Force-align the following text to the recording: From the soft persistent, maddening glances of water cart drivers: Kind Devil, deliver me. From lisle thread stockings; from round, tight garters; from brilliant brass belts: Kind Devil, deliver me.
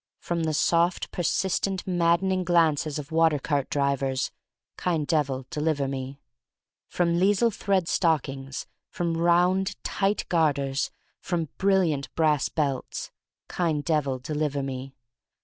From 0.17 0.45
the 0.45 0.53
soft 0.55 1.11
persistent, 1.11 1.85
maddening 1.85 2.43
glances 2.43 2.97
of 2.97 3.11
water 3.11 3.37
cart 3.37 3.69
drivers: 3.69 4.31
Kind 4.75 5.05
Devil, 5.05 5.45
deliver 5.51 5.87
me. 5.87 6.19
From 6.87 7.19
lisle 7.19 7.51
thread 7.51 7.87
stockings; 7.87 8.65
from 8.89 9.15
round, 9.15 9.75
tight 9.83 10.25
garters; 10.27 10.89
from 11.19 11.49
brilliant 11.59 12.11
brass 12.15 12.49
belts: 12.49 13.11
Kind 13.47 13.85
Devil, 13.85 14.17
deliver 14.17 14.63
me. 14.63 14.95